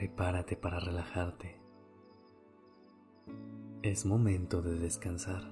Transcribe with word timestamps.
Prepárate 0.00 0.56
para 0.56 0.80
relajarte. 0.80 1.60
Es 3.82 4.06
momento 4.06 4.62
de 4.62 4.78
descansar. 4.78 5.42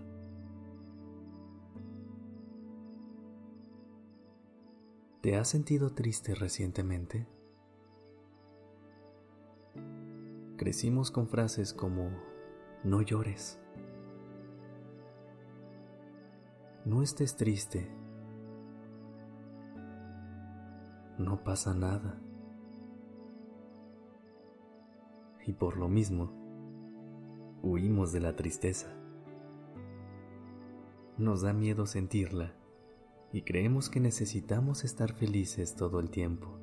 ¿Te 5.21 5.37
has 5.37 5.48
sentido 5.48 5.91
triste 5.93 6.34
recientemente? 6.34 7.29
Crecimos 10.57 11.10
con 11.10 11.29
frases 11.29 11.74
como 11.74 12.09
no 12.85 13.02
llores, 13.02 13.60
no 16.87 17.02
estés 17.02 17.37
triste, 17.37 17.87
no 21.19 21.45
pasa 21.45 21.74
nada. 21.74 22.19
Y 25.47 25.52
por 25.52 25.77
lo 25.77 25.88
mismo, 25.88 26.30
huimos 27.63 28.13
de 28.13 28.21
la 28.21 28.37
tristeza. 28.37 28.95
Nos 31.16 31.43
da 31.43 31.52
miedo 31.52 31.87
sentirla 31.87 32.54
y 33.32 33.43
creemos 33.43 33.90
que 33.90 34.01
necesitamos 34.01 34.85
estar 34.85 35.13
felices 35.13 35.74
todo 35.74 36.01
el 36.01 36.10
tiempo. 36.10 36.59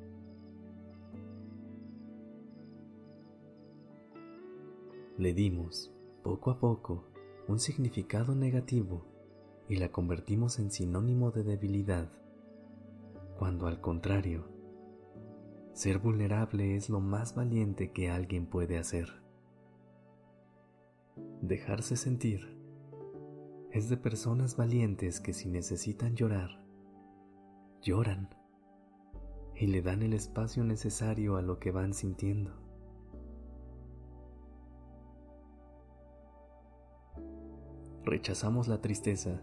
Le 5.18 5.32
dimos, 5.32 5.92
poco 6.22 6.50
a 6.50 6.58
poco, 6.58 7.04
un 7.48 7.58
significado 7.58 8.34
negativo 8.34 9.06
y 9.68 9.76
la 9.76 9.90
convertimos 9.90 10.58
en 10.58 10.70
sinónimo 10.70 11.30
de 11.30 11.42
debilidad, 11.42 12.10
cuando 13.38 13.66
al 13.66 13.80
contrario, 13.80 14.55
ser 15.76 15.98
vulnerable 15.98 16.74
es 16.74 16.88
lo 16.88 17.00
más 17.00 17.34
valiente 17.34 17.92
que 17.92 18.08
alguien 18.08 18.46
puede 18.46 18.78
hacer. 18.78 19.20
Dejarse 21.42 21.98
sentir 21.98 22.56
es 23.72 23.90
de 23.90 23.98
personas 23.98 24.56
valientes 24.56 25.20
que 25.20 25.34
si 25.34 25.50
necesitan 25.50 26.16
llorar, 26.16 26.64
lloran 27.82 28.34
y 29.54 29.66
le 29.66 29.82
dan 29.82 30.00
el 30.00 30.14
espacio 30.14 30.64
necesario 30.64 31.36
a 31.36 31.42
lo 31.42 31.58
que 31.58 31.72
van 31.72 31.92
sintiendo. 31.92 32.54
Rechazamos 38.02 38.66
la 38.66 38.80
tristeza 38.80 39.42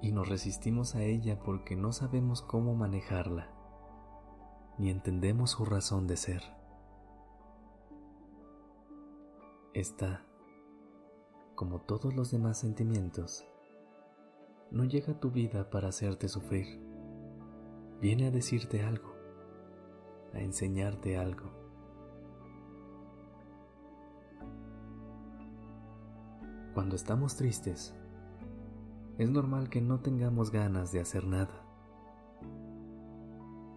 y 0.00 0.12
nos 0.12 0.30
resistimos 0.30 0.94
a 0.94 1.02
ella 1.02 1.42
porque 1.42 1.76
no 1.76 1.92
sabemos 1.92 2.40
cómo 2.40 2.74
manejarla, 2.74 3.53
ni 4.78 4.90
entendemos 4.90 5.50
su 5.50 5.64
razón 5.64 6.06
de 6.06 6.16
ser. 6.16 6.42
Está 9.72 10.24
como 11.54 11.80
todos 11.80 12.14
los 12.14 12.30
demás 12.32 12.58
sentimientos, 12.58 13.46
no 14.70 14.84
llega 14.84 15.12
a 15.12 15.20
tu 15.20 15.30
vida 15.30 15.70
para 15.70 15.88
hacerte 15.88 16.28
sufrir. 16.28 16.80
Viene 18.00 18.26
a 18.26 18.30
decirte 18.30 18.82
algo, 18.82 19.14
a 20.32 20.40
enseñarte 20.40 21.16
algo. 21.16 21.52
Cuando 26.74 26.96
estamos 26.96 27.36
tristes, 27.36 27.94
es 29.16 29.30
normal 29.30 29.68
que 29.68 29.80
no 29.80 30.00
tengamos 30.00 30.50
ganas 30.50 30.90
de 30.90 31.00
hacer 31.00 31.24
nada. 31.24 31.63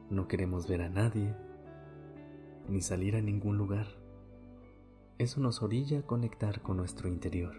No 0.09 0.27
queremos 0.29 0.67
ver 0.67 0.81
a 0.81 0.89
nadie, 0.89 1.35
ni 2.69 2.81
salir 2.81 3.15
a 3.17 3.21
ningún 3.21 3.57
lugar. 3.57 3.87
Eso 5.17 5.41
nos 5.41 5.61
orilla 5.61 5.99
a 5.99 6.07
conectar 6.07 6.61
con 6.61 6.77
nuestro 6.77 7.09
interior. 7.09 7.55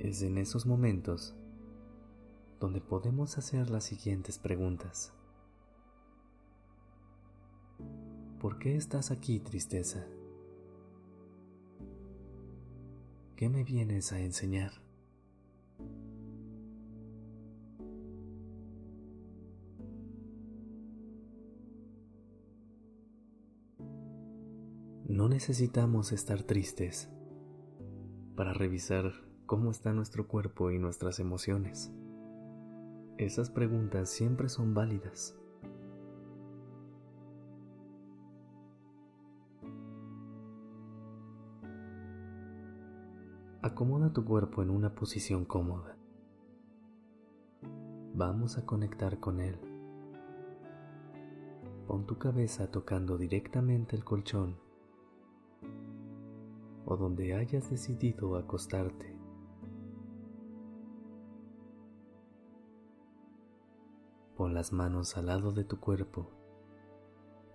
Es 0.00 0.22
en 0.22 0.38
esos 0.38 0.66
momentos 0.66 1.36
donde 2.58 2.80
podemos 2.80 3.38
hacer 3.38 3.70
las 3.70 3.84
siguientes 3.84 4.38
preguntas. 4.38 5.12
¿Por 8.40 8.58
qué 8.58 8.74
estás 8.74 9.12
aquí, 9.12 9.38
tristeza? 9.38 10.04
¿Qué 13.36 13.48
me 13.48 13.62
vienes 13.62 14.12
a 14.12 14.18
enseñar? 14.18 14.81
No 25.08 25.28
necesitamos 25.28 26.12
estar 26.12 26.44
tristes 26.44 27.10
para 28.36 28.54
revisar 28.54 29.12
cómo 29.46 29.72
está 29.72 29.92
nuestro 29.92 30.28
cuerpo 30.28 30.70
y 30.70 30.78
nuestras 30.78 31.18
emociones. 31.18 31.92
Esas 33.18 33.50
preguntas 33.50 34.10
siempre 34.10 34.48
son 34.48 34.74
válidas. 34.74 35.36
Acomoda 43.60 44.12
tu 44.12 44.24
cuerpo 44.24 44.62
en 44.62 44.70
una 44.70 44.94
posición 44.94 45.44
cómoda. 45.44 45.96
Vamos 48.14 48.56
a 48.56 48.64
conectar 48.64 49.18
con 49.18 49.40
él. 49.40 49.58
Pon 51.88 52.06
tu 52.06 52.18
cabeza 52.18 52.70
tocando 52.70 53.18
directamente 53.18 53.96
el 53.96 54.04
colchón 54.04 54.61
o 56.92 56.96
donde 56.96 57.34
hayas 57.34 57.70
decidido 57.70 58.36
acostarte. 58.36 59.16
Pon 64.36 64.52
las 64.52 64.72
manos 64.72 65.16
al 65.16 65.26
lado 65.26 65.52
de 65.52 65.64
tu 65.64 65.80
cuerpo, 65.80 66.30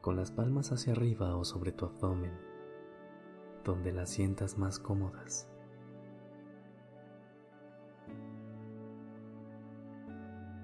con 0.01 0.15
las 0.15 0.31
palmas 0.31 0.71
hacia 0.71 0.93
arriba 0.93 1.35
o 1.35 1.45
sobre 1.45 1.71
tu 1.71 1.85
abdomen, 1.85 2.33
donde 3.63 3.91
las 3.91 4.09
sientas 4.09 4.57
más 4.57 4.79
cómodas. 4.79 5.47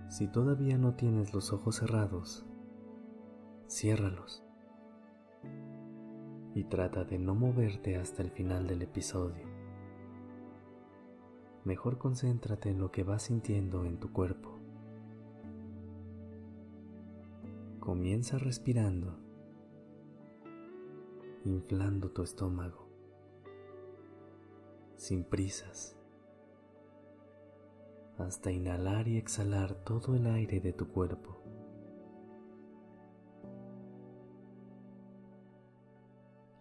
Si 0.10 0.28
todavía 0.28 0.78
no 0.78 0.96
tienes 0.96 1.34
los 1.34 1.54
ojos 1.54 1.78
cerrados, 1.78 2.46
ciérralos 3.68 4.43
y 6.56 6.66
trata 6.66 7.04
de 7.04 7.18
no 7.18 7.36
moverte 7.36 7.98
hasta 7.98 8.22
el 8.22 8.32
final 8.32 8.68
del 8.68 8.84
episodio. 8.84 9.46
Mejor 11.64 11.98
concéntrate 11.98 12.70
en 12.70 12.80
lo 12.80 12.92
que 12.92 13.04
vas 13.04 13.24
sintiendo 13.24 13.86
en 13.86 13.98
tu 13.98 14.12
cuerpo. 14.12 14.60
Comienza 17.80 18.38
respirando, 18.38 19.18
inflando 21.46 22.12
tu 22.12 22.22
estómago, 22.22 22.88
sin 24.96 25.24
prisas, 25.24 25.98
hasta 28.18 28.52
inhalar 28.52 29.08
y 29.08 29.18
exhalar 29.18 29.74
todo 29.84 30.16
el 30.16 30.28
aire 30.28 30.60
de 30.60 30.74
tu 30.74 30.88
cuerpo. 30.88 31.42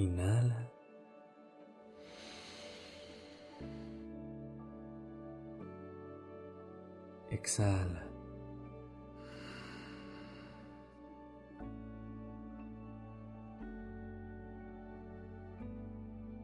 Inhala. 0.00 0.66
Exhala. 7.30 8.06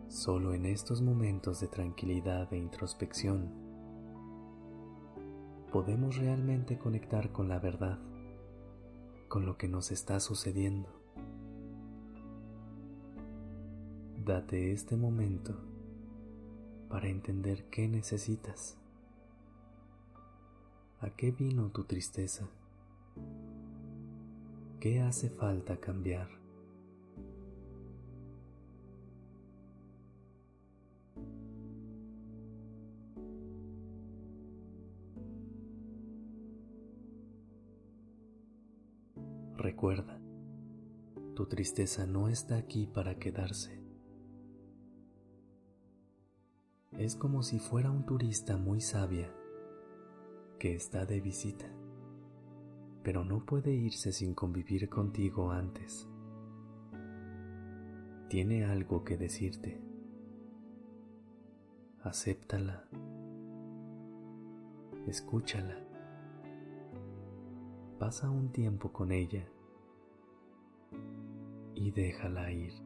Solo 0.09 0.53
en 0.53 0.67
estos 0.67 1.01
momentos 1.01 1.61
de 1.61 1.69
tranquilidad 1.69 2.53
e 2.53 2.59
introspección 2.59 3.53
podemos 5.73 6.17
realmente 6.17 6.79
conectar 6.79 7.33
con 7.33 7.49
la 7.49 7.59
verdad, 7.59 7.99
con 9.29 9.47
lo 9.47 9.57
que 9.57 9.69
nos 9.69 9.91
está 9.93 10.21
sucediendo. 10.21 10.96
Date 14.27 14.73
este 14.73 14.97
momento 14.97 15.55
para 16.89 17.07
entender 17.07 17.67
qué 17.71 17.87
necesitas. 17.87 18.77
¿A 20.99 21.11
qué 21.11 21.31
vino 21.31 21.71
tu 21.71 21.85
tristeza? 21.85 22.49
¿Qué 24.81 25.01
hace 25.01 25.31
falta 25.31 25.77
cambiar? 25.77 26.29
Recuerda, 39.57 40.19
tu 41.37 41.47
tristeza 41.47 42.07
no 42.07 42.29
está 42.29 42.57
aquí 42.57 42.89
para 42.89 43.21
quedarse. 43.21 43.86
Es 46.99 47.17
como 47.17 47.43
si 47.43 47.59
fuera 47.59 47.91
un 47.91 48.07
turista 48.07 48.57
muy 48.57 48.81
sabia 48.81 49.33
que 50.59 50.75
está 50.75 51.05
de 51.05 51.21
visita, 51.21 51.67
pero 53.03 53.25
no 53.25 53.45
puede 53.45 53.73
irse 53.73 54.13
sin 54.13 54.35
convivir 54.35 54.89
contigo 54.89 55.51
antes. 55.51 56.09
Tiene 58.29 58.65
algo 58.65 59.05
que 59.05 59.17
decirte. 59.17 59.81
Acéptala. 62.03 62.89
Escúchala 65.07 65.87
pasa 67.99 68.31
un 68.31 68.53
tiempo 68.53 68.93
con 68.93 69.11
ella 69.11 69.45
y 71.75 71.91
déjala 71.91 72.53
ir. 72.53 72.86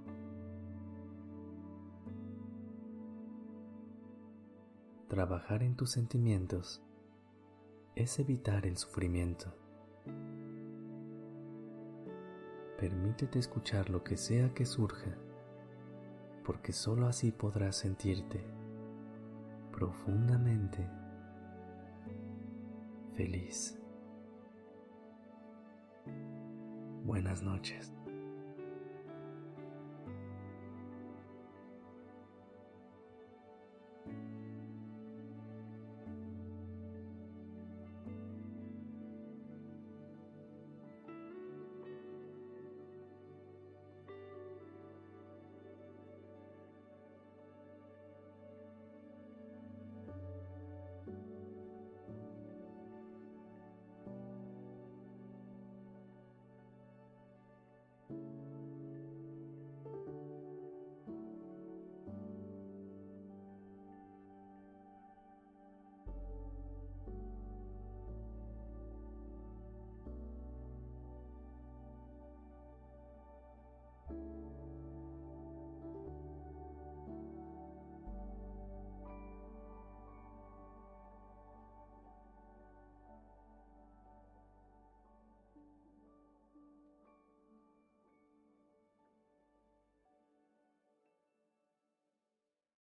Trabajar 5.10 5.64
en 5.64 5.74
tus 5.74 5.90
sentimientos 5.90 6.80
es 7.96 8.20
evitar 8.20 8.64
el 8.64 8.76
sufrimiento. 8.76 9.52
Permítete 12.78 13.40
escuchar 13.40 13.90
lo 13.90 14.04
que 14.04 14.16
sea 14.16 14.54
que 14.54 14.64
surja, 14.64 15.18
porque 16.44 16.72
sólo 16.72 17.08
así 17.08 17.32
podrás 17.32 17.74
sentirte 17.74 18.44
profundamente 19.72 20.88
feliz. 23.16 23.76
Buenas 27.02 27.42
noches. 27.42 27.92